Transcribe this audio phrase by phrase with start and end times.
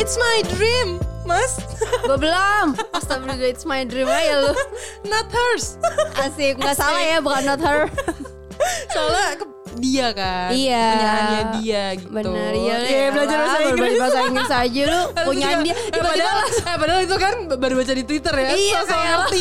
[0.00, 1.60] It's my dream, Mas.
[2.08, 2.72] Gue belum.
[2.90, 4.52] Astagfirullah, it's my dream aja lu.
[5.12, 5.76] Not hers.
[6.16, 7.84] Asik, nggak salah ya, bukan not her.
[8.92, 10.50] Soalnya ke- dia kan.
[10.50, 10.86] Iya.
[10.90, 12.10] Punyaannya dia gitu.
[12.10, 12.74] Bener, iya.
[12.82, 13.92] Iya, belajar bahasa Inggris.
[13.96, 15.02] bahasa Inggris aja lu.
[15.30, 15.72] Juga- dia.
[15.72, 18.48] eh, Tiba-tiba padahal, eh, padahal itu kan baru baca di Twitter ya.
[18.50, 19.40] Iya, Sosok kayak- ngerti.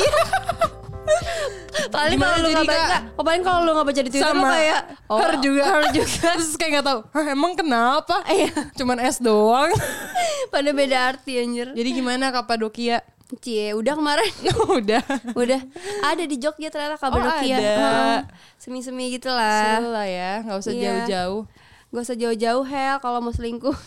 [1.88, 3.02] Paling kalau lu nggak baca, Kak?
[3.14, 5.64] oh, paling kalau lu nggak baca di Twitter Sama kayak her juga.
[5.64, 6.28] Her juga.
[6.36, 8.16] Terus kayak gak tahu, "Hah, emang kenapa?
[8.30, 8.52] Iya.
[8.74, 9.72] Cuman S doang.
[10.54, 11.72] Pada beda arti anjir.
[11.72, 13.00] Jadi gimana Kapadokia?
[13.38, 14.26] Cie, udah kemarin.
[14.74, 15.06] Udah.
[15.38, 15.62] udah
[16.02, 17.56] ada di Jogja ternyata Kapadokia.
[17.56, 17.62] ada.
[17.62, 18.20] Heeh.
[18.58, 19.78] Semi-semi gitu lah.
[20.04, 21.06] Ya, gak usah Iya.
[21.06, 21.42] jauh-jauh.
[21.90, 23.78] Gak usah jauh-jauh Hel kalau mau selingkuh.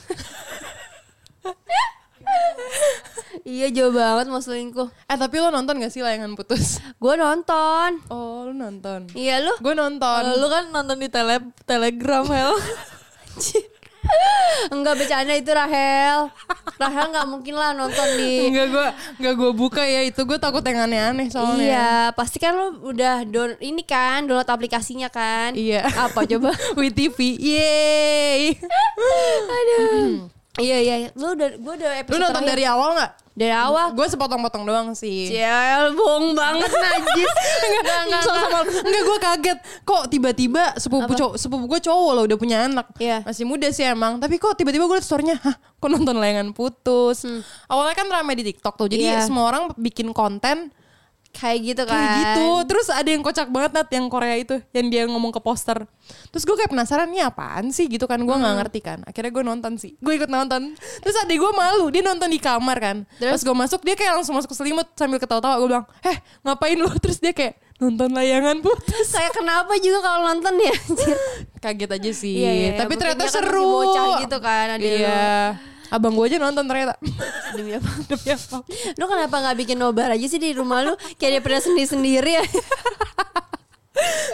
[3.45, 4.89] Iya jauh banget mau selingkuh.
[5.09, 6.79] Eh tapi lo nonton gak sih layangan putus?
[7.03, 8.01] Gue nonton.
[8.09, 9.09] Oh lu nonton.
[9.13, 9.53] Iya lu?
[9.61, 10.23] Gue nonton.
[10.39, 12.53] Lu kan nonton di tele telegram Hel.
[14.75, 16.29] Enggak bercanda itu Rahel.
[16.77, 18.51] Rahel nggak mungkin lah nonton di.
[18.51, 18.87] Enggak gue
[19.23, 21.63] enggak gue buka ya itu gue takut yang aneh-aneh soalnya.
[21.63, 25.55] Iya, pasti kan lu udah down ini kan, download aplikasinya kan.
[25.55, 25.87] Iya.
[25.87, 26.51] Apa coba?
[26.79, 27.19] WeTV.
[27.39, 28.59] Yeay.
[29.49, 30.29] Aduh.
[30.59, 31.11] Iya iya, iya.
[31.15, 32.51] lu udah gua udah Lu episode nonton terakhir.
[32.59, 33.13] dari awal gak?
[33.33, 33.93] Dari awal.
[33.93, 35.27] Gue sepotong-potong doang sih.
[35.27, 37.33] Ciel, bohong banget najis.
[37.65, 39.03] enggak, enggak, enggak.
[39.03, 43.21] Gue kaget Kok tiba-tiba sepupu cowok Sepupu gue cowok loh Udah punya anak Iya.
[43.23, 47.27] Masih muda sih emang Tapi kok tiba-tiba gue liat storynya Hah kok nonton layangan putus
[47.67, 49.15] Awalnya kan rame di tiktok tuh Jadi Hmm.
[49.15, 49.25] Iya.
[49.25, 50.71] semua orang bikin konten
[51.33, 51.97] Kayak gitu kan.
[51.97, 52.47] Kayak gitu.
[52.69, 55.89] Terus ada yang kocak banget Nat Yang Korea itu Yang dia ngomong ke poster.
[56.29, 58.21] Terus gue kayak penasaran Ini apaan sih gitu kan.
[58.21, 58.45] Gue Hmm.
[58.45, 58.99] gak ngerti kan.
[59.03, 59.97] Akhirnya gue nonton sih.
[59.99, 60.77] Gue ikut nonton.
[60.77, 62.97] Terus adik gue malu Dia nonton di kamar kan.
[63.17, 63.33] Terus?
[63.33, 65.57] Pas gue masuk Dia kayak langsung masuk ke selimut Sambil ketawa-tawa.
[65.59, 66.87] Gue bilang Eh ngapain lu?
[67.01, 69.11] Terus dia kayak Nonton layangan putus.
[69.11, 70.77] Kayak kenapa juga kalau nonton ya?
[71.67, 72.39] Kaget aja sih.
[72.39, 73.59] Iya, iya, Tapi mungkin ternyata kan seru.
[73.59, 75.27] masih bocah gitu kan, ada Iya
[75.93, 76.97] Abang gue aja nonton ternyata
[77.57, 77.91] Demi apa?
[78.09, 78.65] Demi apa
[78.97, 80.97] Lu kenapa nggak bikin nobar aja sih di rumah lu?
[81.21, 82.45] Kayak dia pernah sendiri-sendiri ya.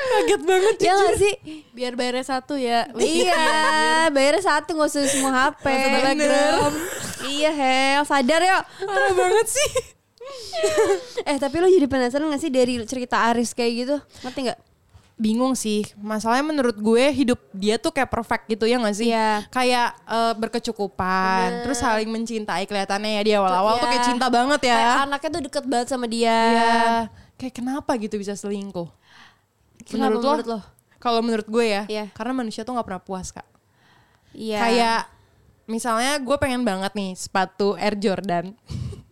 [0.08, 1.34] Kaget banget ya nggak sih?
[1.74, 2.86] Biar bayarnya satu ya.
[2.94, 5.66] iya, bayarnya satu nggak usah semua HP.
[5.66, 6.72] Telegram.
[7.26, 8.62] iya, Hel, sadar yuk.
[8.86, 9.70] Parah banget sih
[11.28, 13.96] Eh, tapi lu jadi penasaran gak sih dari cerita Aris kayak gitu?
[14.24, 14.58] Ngerti nggak?
[15.18, 19.42] Bingung sih masalahnya menurut gue hidup dia tuh kayak perfect gitu ya gak sih Iya.
[19.50, 23.92] kayak eh, berkecukupan terus saling mencintai kelihatannya ya di awal-awal tuh Iya.
[23.92, 26.30] kayak cinta banget ya Kayak anaknya tuh deket banget sama dia.
[26.30, 26.78] Iya.
[27.34, 28.86] kayak kenapa gitu bisa selingkuh
[29.84, 30.60] Kenapa menurut, lo, menurut lo?
[30.98, 32.04] kalau menurut gue ya Iya.
[32.10, 33.46] karena manusia tuh nggak pernah puas kak
[34.32, 34.58] Iya.
[34.60, 35.00] kayak
[35.66, 38.54] misalnya gue pengen banget nih sepatu Air Jordan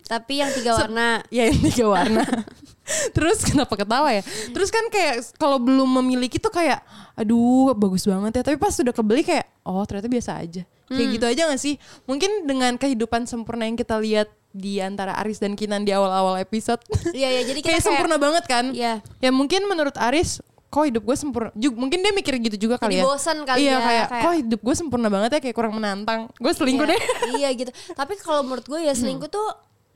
[0.03, 1.19] Tapi yang tiga warna.
[1.27, 2.23] ya yang tiga warna
[3.15, 4.23] terus kenapa ketawa ya?
[4.49, 6.79] Terus kan kayak kalau belum memiliki tuh kayak
[7.13, 8.43] aduh bagus banget ya.
[8.43, 10.63] Tapi pas sudah kebeli kayak oh ternyata biasa aja.
[10.87, 11.75] Kayak gitu aja gak sih?
[12.03, 16.79] Mungkin dengan kehidupan sempurna yang kita lihat di antara Aris dan Kinan di awal-awal episode.
[17.11, 18.71] Iya, iya, jadi kita kayak kayak- sempurna banget kan?
[18.71, 19.03] Iya.
[19.19, 21.51] ya mungkin menurut Aris kok hidup gue sempurna?
[21.53, 23.05] Ju- mungkin dia mikir gitu juga kali Jadi ya.
[23.05, 25.39] bosan kali iya ya, kayak, kayak- kok hidup gue sempurna banget ya?
[25.41, 26.31] Kayak kurang menantang.
[26.33, 27.01] Gue selingkuh Iya, deh.
[27.39, 27.71] iya gitu.
[27.91, 29.47] Tapi kalau menurut gue ya selingkuh tuh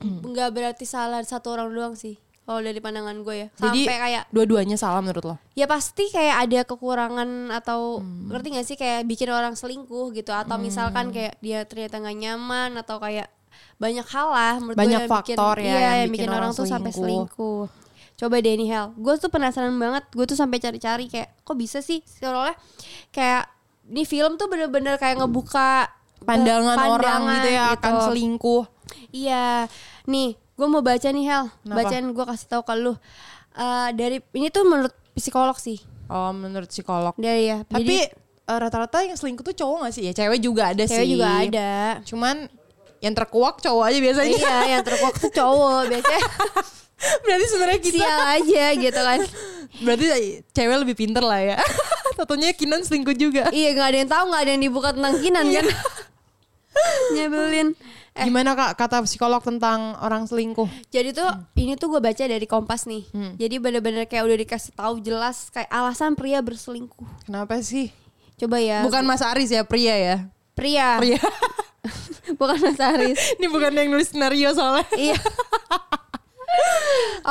[0.02, 2.20] nggak berarti salah satu orang doang sih.
[2.42, 3.48] Kalau dari pandangan gue ya.
[3.54, 5.36] jadi Sampai kayak dua-duanya salah menurut lo?
[5.54, 8.34] Ya pasti kayak ada kekurangan atau Hmm.
[8.34, 10.34] ngerti gak sih kayak bikin orang selingkuh gitu?
[10.34, 13.30] Atau misalkan kayak dia ternyata nggak nyaman atau kayak
[13.78, 16.58] banyak hal lah menurut gue Banyak yang faktor bikin, ya iya, yang bikin orang, orang
[16.58, 17.66] tuh sampai selingkuh.
[18.18, 21.78] Coba deh nih Hel, gue tuh penasaran banget, gue tuh sampai cari-cari kayak kok bisa
[21.82, 22.02] sih?
[22.06, 22.54] Soalnya
[23.10, 23.50] kayak
[23.90, 28.04] ini film tuh bener-bener kayak ngebuka eh, pandangan, orang pandangan gitu ya akan gitu.
[28.10, 28.62] selingkuh.
[29.10, 29.46] Iya,
[30.06, 30.30] nih
[30.62, 31.76] gue mau baca nih Hel, Kenapa?
[31.82, 32.94] bacain gue kasih tahu ke lu.
[33.52, 37.12] Eh, dari ini tuh menurut psikolog sih, Oh menurut psikolog.
[37.16, 37.58] dari ya.
[37.64, 37.98] Tapi Jadi,
[38.44, 40.04] eh, rata-rata yang selingkuh tuh cowok gak sih?
[40.04, 41.10] Ya cewek juga ada cewek sih.
[41.10, 41.72] juga ada.
[42.02, 42.46] Cuman
[42.98, 44.30] yang terkuak cowok aja biasanya.
[44.32, 46.22] iya, yang terkuak tuh cowok biasanya
[47.26, 49.20] berarti sebenarnya kita sial aja gitu kan.
[49.82, 50.06] berarti
[50.48, 51.58] cewek lebih pinter lah ya.
[52.14, 53.50] Satunya Kinan selingkuh juga.
[53.50, 55.58] iya, nggak ada yang tahu, nggak ada yang dibuka tentang kinan Iya.
[55.58, 55.66] kan.
[57.12, 57.68] Nyebelin.
[58.12, 60.68] Eh, Gimana kak kata psikolog tentang orang selingkuh?
[60.92, 61.24] jadi tuh
[61.56, 63.08] ini tuh gue baca dari Kompas nih.
[63.08, 63.32] Hmm.
[63.40, 67.08] Jadi bener-bener kayak udah dikasih tahu jelas kayak alasan pria berselingkuh.
[67.24, 67.88] Kenapa sih?
[68.36, 68.84] Coba ya.
[68.84, 70.16] Bukan Mas Aris ya pria ya.
[70.52, 71.00] pria.
[71.00, 71.22] Pria.
[72.38, 73.16] Bukan Mas Aris.
[73.40, 74.84] Ini bukan yang nulis skenario soalnya.
[74.94, 75.16] iya.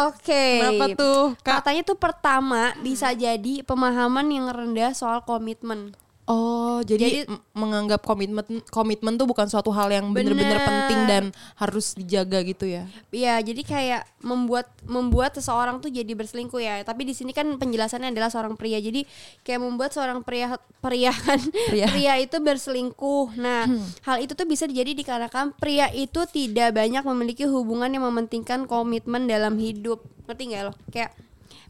[0.09, 0.45] Oke.
[0.59, 1.61] Kenapa tuh, Kak?
[1.61, 5.93] Katanya tuh pertama bisa jadi pemahaman yang rendah soal komitmen.
[6.31, 10.63] Oh, jadi, Jadi- menganggap komitmen komitmen tuh bukan suatu hal yang bener-bener Bener.
[10.63, 11.23] penting dan
[11.59, 12.87] harus dijaga gitu ya.
[13.11, 16.79] Iya, jadi kayak membuat membuat seseorang tuh jadi berselingkuh ya.
[16.87, 18.79] Tapi di sini kan penjelasannya adalah seorang pria.
[18.79, 19.03] Jadi
[19.43, 21.87] kayak membuat seorang pria pria kan Pria.
[21.91, 23.35] pria itu berselingkuh.
[23.35, 23.67] Nah,
[24.07, 29.27] hal itu tuh bisa jadi dikarenakan pria itu tidak banyak memiliki hubungan yang mementingkan komitmen
[29.27, 29.99] dalam hidup.
[30.31, 30.73] Ngerti nggak lo?
[30.87, 31.11] Kayak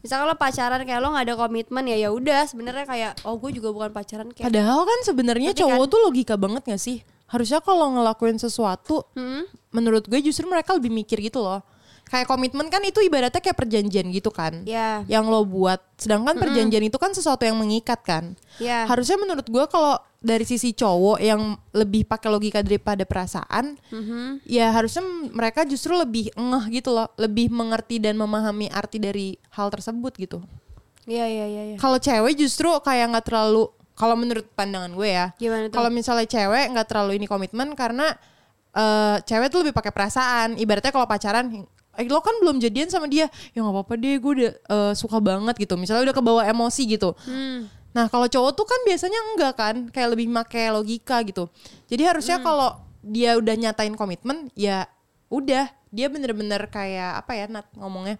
[0.02, 3.50] misalkan lo pacaran kayak lo nggak ada komitmen ya ya udah sebenarnya kayak oh gue
[3.54, 5.90] juga bukan pacaran kayak Padahal kan sebenarnya cowok kan?
[5.90, 6.98] tuh logika banget gak sih?
[7.26, 9.48] Harusnya kalau ngelakuin sesuatu, Hmm?
[9.70, 11.64] menurut gue justru mereka lebih mikir gitu loh.
[12.12, 14.68] Kayak komitmen kan itu ibaratnya kayak perjanjian gitu kan.
[14.68, 15.80] ya Yang lo buat.
[15.96, 18.36] Sedangkan perjanjian itu kan sesuatu yang mengikat kan.
[18.60, 24.44] ya Harusnya menurut gue kalau dari sisi cowok yang lebih pakai logika daripada perasaan, Mhm.
[24.44, 29.72] ya harusnya mereka justru lebih ngeh gitu loh, lebih mengerti dan memahami arti dari hal
[29.72, 30.38] tersebut gitu.
[31.02, 31.76] Iya iya iya iya.
[31.80, 33.66] Kalau cewek justru kayak nggak terlalu,
[33.96, 35.32] kalau menurut pandangan gue ya,
[35.72, 38.14] kalau misalnya cewek nggak terlalu ini komitmen karena
[38.72, 40.56] eh, cewek tuh lebih pakai perasaan.
[40.56, 41.68] Ibaratnya kalau pacaran,
[41.98, 45.18] eh, lo kan belum jadian sama dia, ya nggak apa-apa deh, gue udah eh, suka
[45.18, 45.74] banget gitu.
[45.76, 47.12] Misalnya udah kebawa emosi gitu.
[47.24, 47.68] Hmm.
[47.92, 51.52] Nah kalau cowok tuh kan biasanya enggak kan, kayak lebih make logika gitu.
[51.92, 52.44] Jadi harusnya Hmm.
[52.44, 52.68] kalau
[53.02, 54.88] dia udah nyatain komitmen, ya
[55.28, 58.16] udah dia bener-bener kayak apa ya Nat ngomongnya,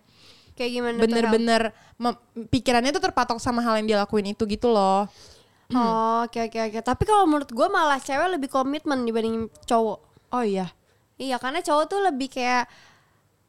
[0.52, 1.62] Kayak gimana bener-bener
[2.52, 5.08] pikirannya tuh terpatok sama hal yang dia lakuin itu gitu loh.
[5.72, 6.78] Oh, oke oke oke.
[6.84, 9.98] Tapi kalau menurut gue malah cewek lebih komitmen dibanding cowok.
[10.32, 10.68] Oh iya,
[11.16, 12.68] Iya, karena cowok tuh lebih kayak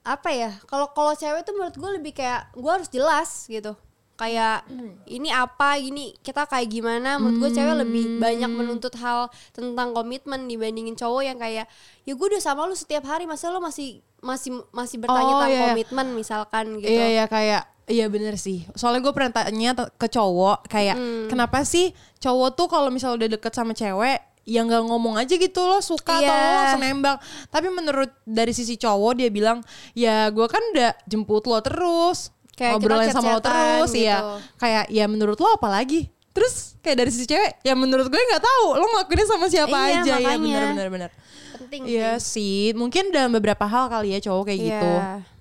[0.03, 0.51] apa ya?
[0.63, 3.73] Kalau kalau cewek tuh menurut gue lebih kayak gue harus jelas gitu.
[4.13, 4.69] Kayak
[5.09, 7.17] ini apa, ini kita kayak gimana?
[7.17, 11.65] Menurut gue cewek lebih banyak menuntut hal tentang komitmen dibandingin cowok yang kayak
[12.03, 15.51] ya gue udah sama lu setiap hari, masa lu masih masih masih bertanya Oh, tentang
[15.51, 16.87] iya, komitmen misalkan gitu.
[16.89, 18.63] iya iya kayak Iya bener sih.
[18.79, 21.27] Soalnya gue pernah tanya ke cowok kayak Hmm.
[21.27, 21.91] kenapa sih
[22.23, 26.19] cowok tuh kalau misalnya udah deket sama cewek ya nggak ngomong aja gitu loh suka
[26.19, 26.35] atau Iya.
[26.35, 27.17] lo langsung nembak.
[27.47, 29.63] Tapi menurut dari sisi cowok dia bilang
[29.93, 34.05] ya gue kan udah jemput lo terus Kayak ngobrolin sama lo terus gitu.
[34.05, 34.17] ya
[34.55, 36.11] kayak ya menurut lo apa lagi?
[36.33, 40.01] Terus kayak dari sisi cewek ya menurut gue nggak tahu lo ngelakuinnya sama siapa Iya,
[40.01, 40.37] aja ya makanya.
[40.37, 41.11] bener bener bener.
[41.53, 44.67] Penting Iya sih, mungkin dalam beberapa hal kali ya cowok kayak Iya.
[44.67, 44.91] gitu.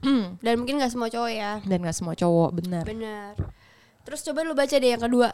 [0.44, 1.52] Dan mungkin gak semua cowok ya.
[1.64, 2.84] Dan gak semua cowok, benar.
[2.84, 3.32] Bener.
[4.04, 5.32] Terus coba lu baca deh yang kedua.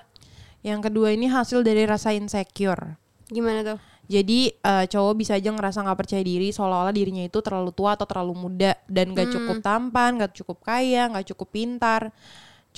[0.61, 2.95] Yang kedua ini hasil dari rasa insecure.
[3.29, 3.79] Gimana tuh?
[4.09, 8.09] Jadi eh, cowok bisa aja ngerasa nggak percaya diri seolah-olah dirinya itu terlalu tua atau
[8.09, 12.09] terlalu muda dan gak cukup tampan, gak cukup kaya, gak cukup pintar.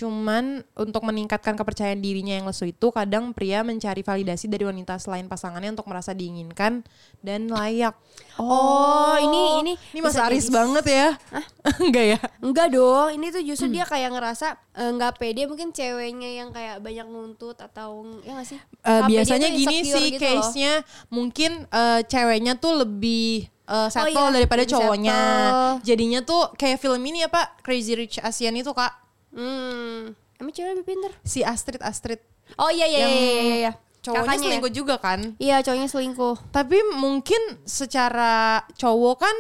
[0.01, 5.29] Cuman untuk meningkatkan kepercayaan dirinya yang lesu itu kadang pria mencari validasi dari wanita selain
[5.29, 6.81] pasangannya untuk merasa diinginkan
[7.21, 7.93] dan layak.
[8.35, 11.09] Oh, ini- ini ini Mas Aris jadi- banget ya.
[11.85, 12.19] Enggak ya?
[12.41, 13.77] Enggak dong, ini tuh justru Hmm.
[13.77, 18.49] dia kayak ngerasa eh, nggak pede mungkin ceweknya yang kayak banyak nuntut atau ya gak
[18.49, 18.61] sih?
[18.81, 20.73] Pede biasanya tuh gini sih gitu case-nya
[21.09, 25.13] mungkin eh, ceweknya tuh lebih eh, settle iya, daripada cowoknya.
[25.13, 25.73] settle.
[25.85, 29.10] Jadinya tuh kayak film ini apa Crazy Rich Asian itu Kak.
[29.31, 30.13] Hmm.
[30.37, 31.13] Emang cewek lebih pinter?
[31.21, 32.19] Si Astrid Astrid
[32.57, 33.57] Oh iya iya Yang iya iya.
[33.61, 33.73] iya.
[34.01, 34.45] cowoknya Kakaknya ya?
[34.49, 35.21] selingkuh juga kan.
[35.37, 36.37] Iya, cowoknya selingkuh.
[36.49, 38.35] Tapi mungkin secara
[38.75, 39.37] cowok kan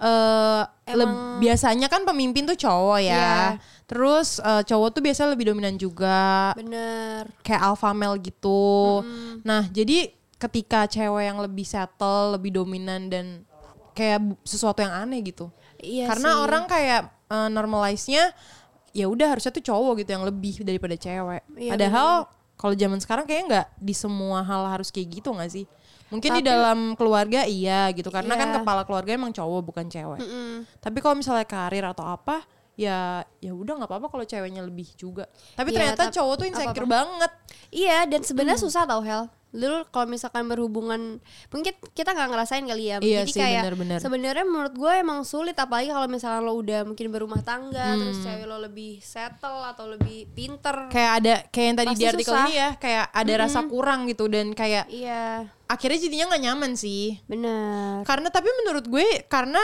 [0.00, 3.14] eh leb- biasanya kan pemimpin tuh cowok ya.
[3.14, 3.36] Iya.
[3.86, 6.52] Terus eh, cowok tuh biasanya lebih dominan juga.
[6.52, 7.30] Bener.
[7.40, 9.00] kayak alpha male gitu.
[9.40, 13.44] Nah, jadi ketika cewek yang lebih settle, lebih dominan dan
[13.92, 15.48] kayak sesuatu yang aneh gitu.
[15.76, 16.40] Iya Karena sih.
[16.40, 18.32] orang kayak uh, normalize-nya
[18.90, 21.42] ya udah harusnya tuh cowok gitu yang lebih daripada cewek.
[21.54, 22.10] Iya, Padahal
[22.54, 25.64] kalau zaman sekarang kayaknya nggak di semua hal harus kayak gitu nggak sih?
[26.10, 28.56] Mungkin di Tapi- dalam keluarga iya gitu karena kan Iya.
[28.60, 30.18] kepala keluarga emang cowok bukan cewek.
[30.18, 30.66] Mm-mm.
[30.76, 32.42] Tapi kalau misalnya karir atau apa
[32.74, 35.30] ya ya udah nggak apa-apa kalau ceweknya lebih juga.
[35.54, 37.32] Tapi Iya, ternyata tap- cowok tuh insecure banget.
[37.70, 38.66] Iya, dan sebenarnya Hmm.
[38.66, 39.30] susah tau Hel.
[39.50, 42.96] Dulu kalau misalkan berhubungan, mungkin kita nggak ngerasain kali ya.
[42.98, 43.62] Iya Jadi sih, kayak
[43.98, 48.24] sebenarnya menurut gue emang sulit apalagi kalau misalkan lo udah mungkin berumah tangga, terus Hmm.
[48.24, 50.86] cewek lo lebih settle atau lebih pinter.
[50.88, 52.44] kayak ada kayak yang tadi Pasti di artikel susah.
[52.44, 57.18] ini ya kayak ada rasa kurang gitu dan kayak Iya, akhirnya jadinya nggak nyaman sih
[57.24, 58.02] benar.
[58.04, 59.58] karena tapi menurut gue karena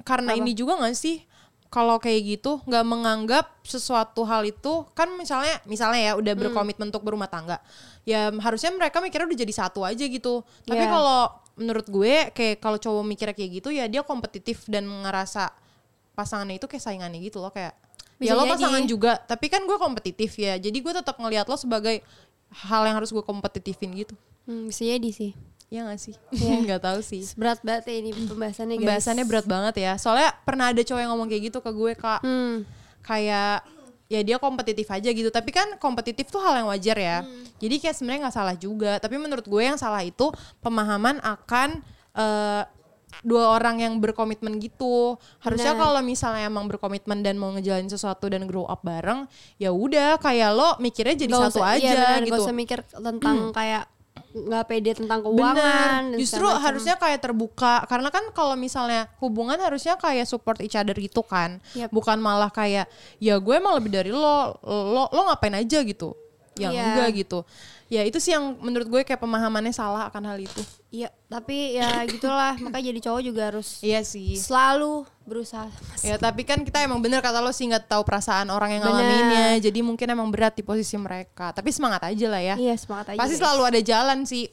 [0.00, 0.40] karena Apa?
[0.40, 1.27] ini juga nggak sih
[1.68, 6.20] kalau kayak gitu nggak menganggap sesuatu hal itu kan misalnya misalnya ya Hmm.
[6.20, 7.60] udah berkomitmen untuk berumah tangga
[8.02, 10.88] ya harusnya mereka mikirnya udah jadi satu aja gitu tapi Iya.
[10.88, 11.20] kalau
[11.54, 15.52] menurut gue kayak kalau cowok mikirnya kayak gitu ya dia kompetitif dan ngerasa
[16.12, 17.76] pasangannya itu kayak saingannya gitu loh kayak
[18.16, 18.52] Bisa ya lo jadi.
[18.54, 22.00] pasangan juga tapi kan gue kompetitif ya jadi gue tetap ngelihat lo sebagai
[22.64, 25.36] hal yang harus gue kompetitifin gitu Hmm, bisa jadi sih.
[25.68, 26.54] Ya gak sih Iya.
[26.64, 28.82] nggak tahu sih Berat banget ya ini pembahasannya guys.
[28.82, 32.20] pembahasannya berat banget ya soalnya pernah ada cowok yang ngomong kayak gitu ke gue kak
[32.20, 32.64] Hmm.
[33.00, 33.64] kayak
[34.08, 37.18] ya dia kompetitif aja gitu tapi kan kompetitif tuh hal yang wajar ya
[37.58, 38.96] Jadi kayak sebenarnya nggak salah juga.
[38.96, 41.82] Tapi menurut gue yang salah itu pemahaman akan
[42.14, 42.62] eh,
[43.20, 45.18] dua orang yang berkomitmen gitu.
[45.38, 45.82] Harusnya Benar.
[45.82, 50.50] kalau misalnya emang berkomitmen dan mau ngejalanin sesuatu dan grow up bareng, ya udah kayak
[50.50, 52.32] lo mikirnya jadi Nggak satu usah- aja iya benar, gitu.
[52.32, 53.18] Gak usah mikir tentang
[53.50, 53.84] kayak
[54.30, 55.34] nggak pede tentang Bener.
[55.34, 56.02] keuangan.
[56.12, 56.62] dan Justru macam.
[56.62, 61.58] harusnya kayak terbuka karena kan kalau misalnya hubungan harusnya kayak support each other gitu kan.
[61.74, 61.90] Yap.
[61.90, 62.86] Bukan malah kayak
[63.18, 66.14] ya gue emang lebih dari lo, lo lo ngapain aja gitu.
[66.58, 66.84] Yang Iya.
[66.84, 67.38] enggak gitu.
[67.88, 70.60] Ya itu sih yang menurut gue kayak pemahamannya salah akan hal itu.
[70.92, 72.52] Iya, tapi ya gitulah.
[72.60, 74.36] Makanya jadi cowok juga harus Iya sih.
[74.36, 75.72] selalu berusaha.
[76.04, 78.92] Ya tapi kan kita emang bener kata lo sih nggak tahu perasaan orang yang Bener.
[78.92, 79.46] ngalaminnya.
[79.64, 81.56] Jadi mungkin emang berat di posisi mereka.
[81.56, 82.54] Tapi semangat aja lah ya.
[82.60, 83.18] Iya, semangat aja.
[83.18, 83.40] Pasti guys.
[83.40, 84.44] selalu ada jalan sih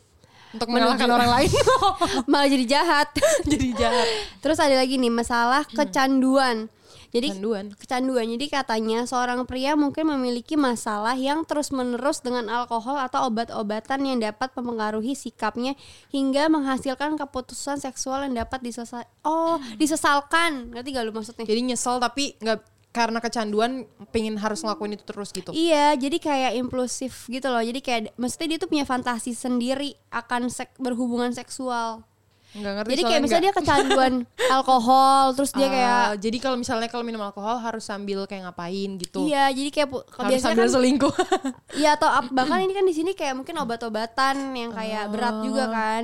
[0.55, 1.51] untuk mengalahkan orang lain.
[2.31, 3.11] malah jadi jahat.
[3.51, 4.07] Jadi jahat.
[4.39, 6.71] Terus ada lagi nih masalah kecanduan.
[7.15, 7.65] Jadi Kecanduan.
[7.79, 8.25] kecanduan.
[8.27, 14.51] Jadi katanya seorang pria mungkin memiliki masalah yang terus-menerus dengan alkohol atau obat-obatan yang dapat
[14.51, 15.79] mempengaruhi sikapnya
[16.11, 20.75] hingga menghasilkan keputusan seksual yang dapat disesal oh, disesalkan.
[20.75, 21.47] Ngerti gak lu maksudnya?
[21.47, 23.83] Jadi nyesel tapi nggak karena kecanduan
[24.15, 25.51] pengen harus ngelakuin itu terus gitu.
[25.51, 27.59] Iya, jadi kayak impulsif gitu loh.
[27.59, 32.07] Jadi kayak maksudnya dia tuh punya fantasi sendiri akan sek- berhubungan seksual.
[32.55, 34.13] Nggak ngerti Jadi kayak misalnya nggak- dia kecanduan
[34.55, 38.95] alkohol, terus dia Ah, kayak jadi kalau misalnya kalau minum alkohol harus sambil kayak ngapain
[38.95, 39.27] gitu.
[39.27, 41.13] Iya, jadi kayak Harus biasanya sambil kan selingkuh.
[41.79, 46.03] Iya atau bahkan ini kan di sini kayak mungkin obat-obatan yang kayak berat juga kan.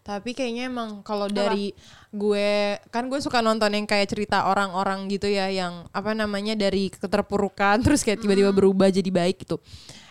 [0.00, 1.74] Tapi kayaknya emang kalau dari
[2.14, 6.88] gue kan gue suka nonton yang kayak cerita orang-orang gitu ya yang apa namanya dari
[6.88, 9.58] keterpurukan terus kayak tiba-tiba berubah jadi baik gitu.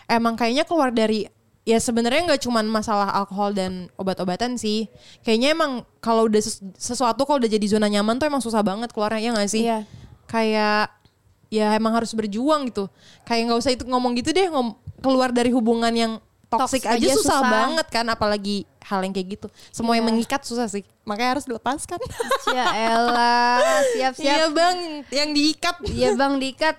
[0.05, 1.25] Emang kayaknya keluar dari
[1.65, 4.85] ya sebenarnya nggak cuman masalah alkohol dan obat-obatan sih.
[5.25, 8.93] Kayaknya emang kalau udah ses- sesuatu kalau udah jadi zona nyaman tuh emang susah banget
[8.93, 9.63] keluarnya ya nggak sih?
[9.65, 9.79] Iya.
[10.29, 10.93] Kayak
[11.49, 12.85] ya emang harus berjuang gitu.
[13.25, 16.13] Kayak nggak usah itu ngomong gitu deh ngom keluar dari hubungan yang
[16.57, 17.41] toxic Toxic aja, aja susah, susah.
[17.45, 19.47] banget kan apalagi hal yang kayak gitu.
[19.69, 20.13] Semua yang Iya.
[20.13, 20.85] mengikat susah sih.
[21.03, 21.97] Makanya harus dilepaskan.
[22.55, 23.57] Ya elah,
[23.91, 24.25] siap-siap.
[24.37, 24.77] Iya bang,
[25.09, 25.75] yang diikat.
[25.85, 26.75] Iya bang diikat.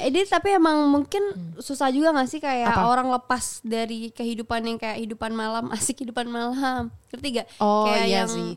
[0.00, 1.20] Ini tapi emang mungkin
[1.56, 2.86] susah juga gak sih kayak Apa?
[2.86, 6.88] orang lepas dari kehidupan yang kayak hidupan malam, asik hidupan malam.
[7.10, 7.46] Ngerti gak?
[7.58, 8.50] Oh kayak iya yang, sih.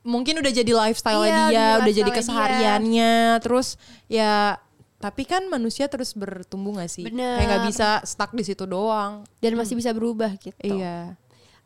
[0.00, 2.16] Mungkin udah jadi lifestyle Iya, dia, udah udah jadi lifestyle dia.
[2.16, 3.14] kesehariannya.
[3.44, 3.68] Terus
[4.08, 4.56] ya
[4.98, 7.06] tapi kan manusia terus bertumbuh gak sih?
[7.06, 7.38] Bener.
[7.38, 9.22] Kayak nggak bisa stuck di situ doang.
[9.38, 10.58] Dan masih bisa berubah gitu.
[10.58, 11.14] Iya.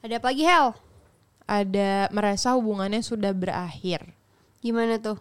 [0.04, 0.76] Ada apa lagi Hel?
[1.48, 4.04] Ada merasa hubungannya sudah berakhir.
[4.60, 5.16] Gimana tuh?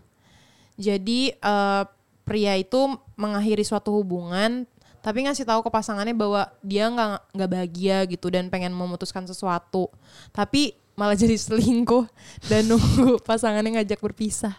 [0.75, 1.83] Jadi eh,
[2.27, 4.67] pria itu mengakhiri suatu hubungan
[5.01, 9.89] tapi ngasih tahu ke pasangannya bahwa dia nggak nggak bahagia gitu dan pengen memutuskan sesuatu.
[10.29, 12.05] Tapi malah jadi selingkuh
[12.45, 14.53] dan nunggu pasangannya ngajak berpisah.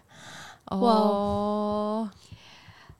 [0.66, 2.10] Oh.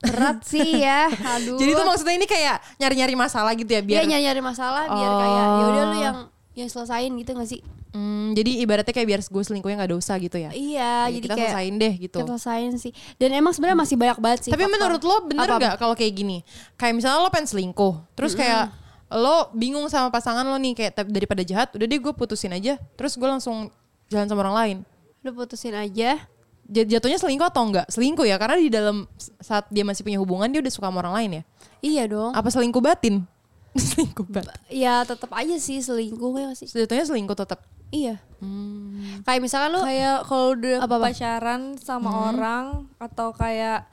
[0.03, 1.07] Berat sih ya.
[1.07, 1.55] Aduh.
[1.55, 5.17] Jadi tuh maksudnya ini kayak nyari-nyari masalah gitu ya Dia biar nyari-nyari masalah biar Oh.
[5.17, 6.17] kayak ya udah lu yang
[6.53, 7.61] yang selesain gitu gak sih?
[7.93, 10.49] Hmm, jadi ibaratnya kayak biar gue selingkuhnya nggak dosa gitu ya.
[10.49, 12.17] Iya, Kayak jadi kita kayak selesain deh gitu.
[12.19, 12.91] kita selesain sih.
[13.15, 14.51] Dan emang sebenarnya masih banyak banget sih.
[14.51, 14.73] Tapi faktor.
[14.75, 16.37] menurut lo bener nggak kalau kayak gini?
[16.73, 18.73] Kayak misalnya lo pengen selingkuh, terus kayak
[19.13, 22.81] lo bingung sama pasangan lo nih kayak "Tapi daripada jahat, udah deh gue putusin aja,
[22.97, 23.69] terus gue langsung
[24.09, 24.77] jalan sama orang lain.
[25.21, 26.17] Udah putusin aja.
[26.63, 27.87] Jat- Jatuhnya selingkuh atau enggak?
[27.91, 29.03] Selingkuh ya, karena di dalam
[29.39, 31.43] saat dia masih punya hubungan dia udah suka sama orang lain ya.
[31.83, 32.31] Iya dong.
[32.31, 33.27] Apa selingkuh batin?
[33.75, 34.55] selingkuh batin.
[34.71, 36.67] Ya tetap aja sih selingkuh ya sih.
[36.69, 37.59] Jatuhnya selingkuh tetap.
[37.93, 38.17] Iya.
[38.41, 39.21] Hmm.
[39.21, 41.13] Kayak misalkan lu kayak kalau udah Apa-apa?
[41.13, 42.65] pacaran sama orang
[42.97, 43.85] atau kayak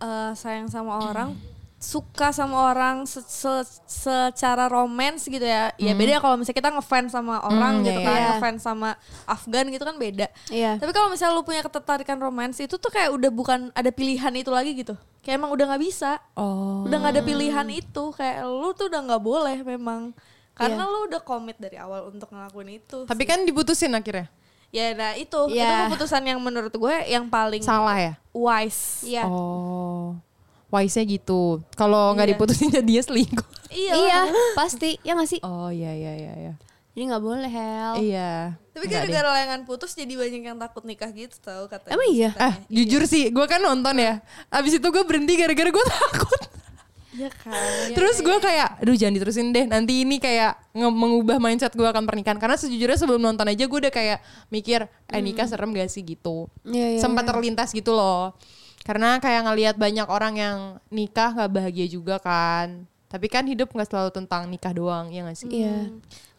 [0.00, 1.36] eh, sayang sama orang
[1.80, 7.08] suka sama orang se- se- secara romance gitu ya ya beda kalau misalnya kita ngefans
[7.10, 8.28] sama orang Hmm, gitu iya, kan iya.
[8.30, 8.90] ngefans sama
[9.24, 10.76] Afgan gitu kan beda Iya.
[10.76, 14.48] tapi kalau misalnya lu punya ketertarikan romance itu tuh kayak udah bukan ada pilihan itu
[14.48, 16.84] lagi gitu kayak emang udah nggak bisa Oh.
[16.84, 20.12] udah nggak ada pilihan itu kayak lu tuh udah nggak boleh memang
[20.52, 24.28] karena lu udah komit dari awal untuk ngelakuin itu Tapi kan diputusin akhirnya.
[24.68, 25.88] ya nah itu itu Ya.
[25.88, 28.12] keputusan yang menurut gue yang paling Salah ya?
[28.30, 29.24] wise Iya.
[29.24, 29.79] Oh.
[30.70, 31.60] Wise-nya gitu.
[31.72, 32.32] Kalau nggak Iya.
[32.32, 33.46] diputusin jadi dia selingkuh.
[33.68, 34.20] iya Iya,
[34.54, 34.98] pasti.
[35.00, 35.38] Ya gak sih?
[35.40, 36.52] Oh iya iya iya iya.
[36.90, 37.92] Jadi gak boleh, Hel.
[38.00, 38.58] Iya.
[38.70, 39.10] tapi Nggak deh.
[39.12, 42.30] gara-gara layangan putus jadi banyak yang takut nikah gitu tau katanya Emang iya?
[42.34, 44.18] Ah, jujur sih, gue kan nonton ya.
[44.48, 46.40] Abis itu gue berhenti gara-gara gue takut.
[47.10, 49.66] iya kan Terus gue kayak, aduh jangan diterusin deh.
[49.66, 52.38] Nanti ini kayak mengubah mindset gue akan pernikahan.
[52.38, 56.46] Karena sejujurnya sebelum nonton aja gue udah kayak mikir, eh nikah serem gak sih gitu.
[56.64, 57.30] Iya, iya, Sempat iya.
[57.30, 58.32] terlintas gitu loh.
[58.80, 60.58] Karena kayak ngelihat banyak orang yang
[60.88, 62.84] nikah gak bahagia juga kan.
[63.06, 65.48] Tapi kan hidup gak selalu tentang nikah doang, ya gak sih?
[65.50, 65.90] Iya.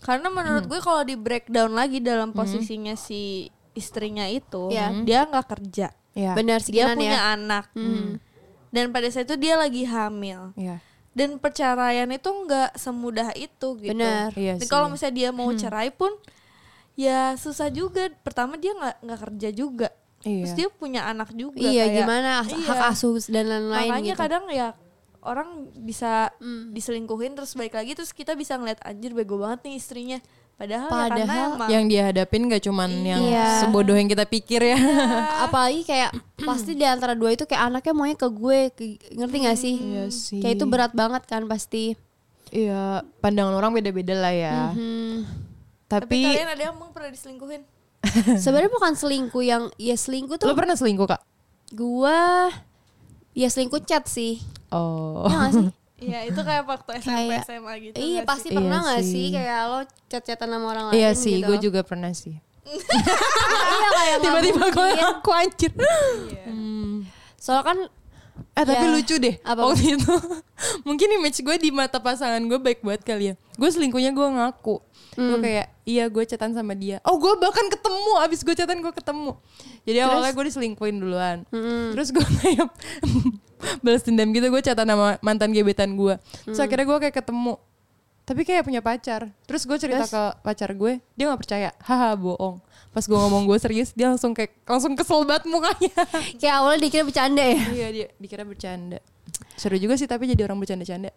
[0.01, 4.89] karena menurut gue kalau di breakdown lagi dalam posisinya si istrinya itu Iya.
[5.05, 6.33] dia nggak kerja Iya.
[6.33, 7.37] Benar dia sekian punya ya.
[7.37, 7.65] anak
[8.67, 10.81] dan pada saat itu dia lagi hamil Iya.
[11.13, 13.93] dan perceraian itu nggak semudah itu gitu.
[13.93, 14.33] Benar.
[14.33, 14.71] Iya Dan sih.
[14.73, 16.09] kalau misalnya dia mau cerai pun
[16.95, 18.09] ya susah juga.
[18.25, 19.89] Pertama dia nggak nggak kerja juga.
[20.21, 20.55] Terus Iya.
[20.55, 21.57] dia punya anak juga.
[21.57, 22.67] iya kayak- gimana as- Iya.
[22.67, 24.21] hak asuh dan lain-lain Makanya gitu.
[24.21, 24.67] kadang ya
[25.19, 26.69] orang bisa Hmm.
[26.71, 30.19] diselingkuhin terus balik lagi terus kita bisa ngeliat anjir bego banget nih istrinya.
[30.53, 33.45] Padahal, ya karena Padahal emang yang dia hadapin gak cuman yang Iya.
[33.59, 34.77] sebodoh yang kita pikir ya.
[35.45, 36.13] apalagi kayak
[36.45, 40.03] pasti di antara dua itu kayak anaknya maunya ke gue ke- ngerti gak sih Iya
[40.07, 40.37] sih.
[40.37, 41.97] kayak itu berat banget kan pasti
[42.47, 44.69] Iya, pandangan orang beda-beda lah ya.
[44.69, 45.23] Hmm.
[45.87, 47.61] tapi, Tapi, kalian ada yang pernah diselingkuhin?
[48.43, 51.21] sebenarnya bukan selingkuh yang ya selingkuh tuh lo pernah selingkuh kak?
[51.71, 52.49] gua
[53.31, 55.23] ya selingkuh chat sih Oh.
[55.25, 55.69] ya gak sih
[56.01, 57.95] Iya itu kayak waktu SMP Kayak- SMA gitu.
[57.95, 59.11] iya pasti Iya pernah gak sih.
[59.11, 62.41] sih kayak lo chat-chatan sama orang lain Iya sih, gitu gue juga pernah sih.
[63.69, 65.71] iya kayak Tiba-tiba gue aku anjir.
[65.71, 66.43] Iya.
[66.47, 67.05] Hmm.
[67.35, 67.77] soalnya kan
[68.51, 68.91] Eh tapi Ya.
[68.91, 69.63] lucu deh Apa?
[69.63, 70.13] Waktu itu
[70.87, 74.75] Mungkin image gue di mata pasangan gue baik banget kali ya Gue selingkuhnya gue ngaku
[75.11, 75.39] Gue Hmm.
[75.39, 79.35] kayak Iya gue chatan sama dia Oh gue bahkan ketemu Abis gue chatan gue ketemu
[79.81, 81.91] Jadi awalnya gue diselingkuhin duluan Mm-mm.
[81.91, 82.67] Terus gue kayak
[83.79, 86.65] Balas dendam gitu Gue chatan sama mantan gebetan gue Terus Hmm.
[86.65, 87.53] akhirnya gue kayak ketemu
[88.21, 90.11] Tapi kayak punya pacar Terus gue cerita Terus?
[90.11, 94.31] ke pacar gue Dia gak percaya Haha bohong Pas gue ngomong gue serius Dia langsung
[94.31, 95.91] kayak Langsung kesel banget mukanya
[96.39, 98.99] kayak awalnya dikira bercanda ya Iya dia dikira bercanda.
[99.53, 101.11] Seru juga sih tapi jadi orang bercanda-canda.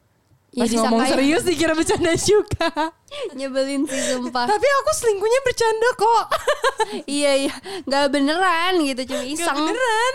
[0.51, 2.69] Ya, Pas ngomong disangka- serius dikira bercanda juga.
[3.39, 6.25] nyebelin sih sumpah tapi aku selingkuhnya bercanda kok.
[7.11, 10.15] iya iya nggak beneran gitu cuma Gak iseng beneran.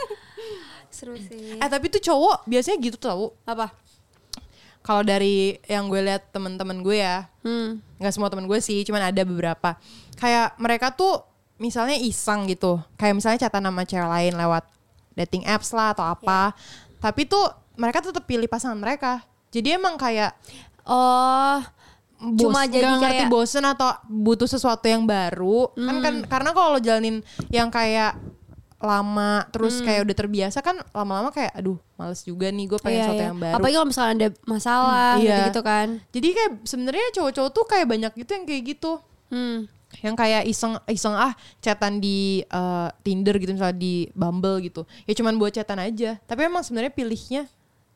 [0.89, 3.35] seru sih Eh tapi tuh cowok biasanya gitu tau.
[3.43, 3.71] apa
[4.79, 7.99] Kalau dari yang gue lihat teman-teman gue ya, hmm.
[7.99, 9.75] nggak semua teman gue sih, cuman ada beberapa.
[10.15, 11.21] Kayak mereka tuh
[11.59, 12.79] misalnya iseng gitu.
[12.95, 14.63] Kayak misalnya chatan sama cewek lain lewat
[15.19, 16.55] dating apps lah atau apa.
[17.03, 17.43] Tapi tuh
[17.75, 19.23] mereka tetap pilih pasangan mereka.
[19.51, 20.35] Jadi emang kayak
[20.87, 21.59] oh
[22.19, 26.51] bos, Cuma jadi nggak ngerti kayak- bosen atau butuh sesuatu yang baru kan kan karena
[26.51, 28.19] kalau jalanin yang kayak
[28.79, 33.03] lama terus kayak udah terbiasa kan lama-lama kayak aduh males juga nih gue pengen Iya,
[33.05, 33.27] sesuatu iya.
[33.27, 35.37] yang baru Apalagi kalau misalnya ada masalah Hmm, iya.
[35.45, 35.87] gitu kan.
[36.09, 38.91] jadi kayak sebenarnya cowok-cowok tuh kayak banyak gitu yang kayak gitu
[39.27, 39.57] Hmm.
[39.99, 45.13] yang kayak iseng iseng ah chatan di eh, Tinder gitu misalnya di Bumble gitu ya
[45.13, 47.43] cuman buat chatan aja tapi emang sebenarnya pilihnya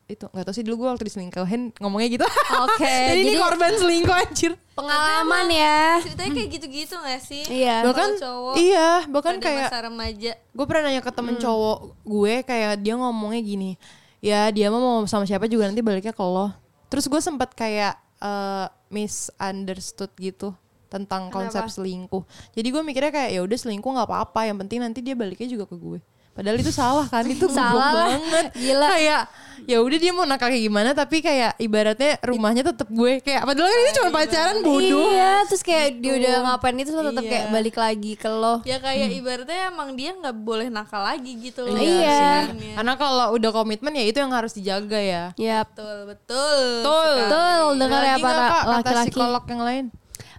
[0.04, 2.26] itu nggak tahu sih dulu gue waktu diselingkuhin ngomongnya gitu
[2.62, 6.02] Oke, jadi, ini jadi- korban selingkuh anjir Pengalaman ya.
[6.02, 7.46] Ceritanya kayak gitu-gitu gak sih?
[7.46, 7.86] Iya.
[7.86, 10.32] bahkan cowok iya bahkan kayak masa remaja.
[10.34, 11.18] gue pernah nanya ke Hmm.
[11.18, 13.72] temen cowok gue kayak dia ngomongnya gini
[14.20, 16.50] ya dia mah mau sama siapa juga nanti baliknya ke lo
[16.88, 20.52] terus gue sempat kayak eh, misunderstood gitu
[20.88, 21.74] tentang konsep Kenapa?
[21.74, 25.48] selingkuh jadi gue mikirnya kayak ya udah selingkuh nggak apa-apa yang penting nanti dia baliknya
[25.48, 25.98] juga ke gue
[26.34, 28.06] padahal itu salah kan itu Salah lah.
[28.12, 28.88] banget Gila.
[28.89, 29.22] kayak
[29.63, 33.63] ya udah dia mau nakal kayak gimana tapi kayak ibaratnya rumahnya tetep gue kayak padahal
[33.63, 37.32] kan ini cuma pacaran bodoh Iya, terus kayak dia udah ngapain itu tetap Iya.
[37.32, 38.60] kayak balik lagi ke lo.
[38.63, 41.80] Ya kayak ibaratnya emang dia nggak boleh nakal lagi gitu loh.
[41.80, 42.50] Iya.
[42.50, 42.74] sebenarnya.
[42.76, 45.72] karena kalau udah komitmen ya itu yang harus dijaga ya Yap.
[45.72, 46.60] Betul, betul.
[46.82, 47.12] Betul.
[47.24, 49.08] Betul, dengar ya para laki-laki.
[49.08, 49.86] psikolog yang lain.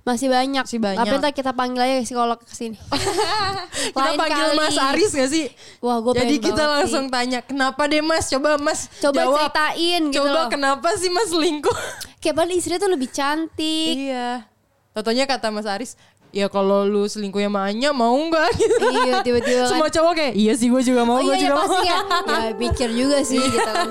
[0.04, 0.60] Masih banyak.
[0.60, 1.00] Masih banyak.
[1.00, 2.76] Tapi ntar kita panggil aja psikolog ke sini.
[3.96, 4.56] Kita panggil kali.
[4.56, 5.48] Mas Aris gak sih?
[5.80, 8.28] Wah, gue Jadi kita langsung tanya, kenapa deh Mas?
[8.28, 9.36] Coba Mas coba jawab.
[9.40, 10.46] ceritain gitu Coba loh.
[10.48, 11.72] kenapa sih Mas selingkuh?
[12.20, 13.94] Kayak padahal istrinya tuh lebih cantik.
[13.98, 14.44] iya.
[14.92, 15.96] Totonya kata Mas Aris,
[16.30, 18.86] ya kalau lu selingkuhnya sama Anya mau nggak gitu.
[19.00, 19.70] iya, tiba-tiba kan.
[19.72, 21.82] Semua cowok kayak, iya sih gue juga mau, Oh gue iya, iya juga pasti mau.
[21.82, 21.98] ya.
[22.38, 23.88] Ya pikir juga sih gitu kan.